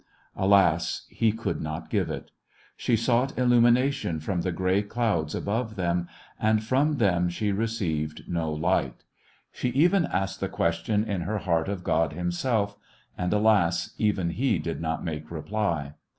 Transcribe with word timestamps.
Alas, 0.35 1.05
he 1.09 1.31
could 1.31 1.61
not 1.61 1.91
give 1.91 2.09
it. 2.09 2.31
She 2.75 2.95
sought 2.95 3.37
illumination 3.37 4.19
from 4.19 4.41
the 4.41 4.51
gray 4.51 4.81
clouds 4.81 5.35
above 5.35 5.75
them, 5.75 6.07
and 6.39 6.63
from 6.63 6.93
The 6.93 6.93
West 6.93 6.93
Was 6.93 7.01
Young 7.01 7.13
them 7.21 7.29
she 7.29 7.51
received 7.51 8.23
no 8.27 8.51
light. 8.51 9.03
She 9.51 9.69
even 9.69 10.05
asked 10.07 10.39
the 10.39 10.49
question 10.49 11.03
in 11.03 11.21
her 11.21 11.37
heart 11.37 11.69
of 11.69 11.83
Grod 11.83 12.13
Himself 12.13 12.77
9 13.19 13.25
and, 13.25 13.33
alas, 13.33 13.93
even 13.99 14.31
He 14.31 14.57
did 14.57 14.81
not 14.81 15.05
make 15.05 15.29
reply. 15.29 15.93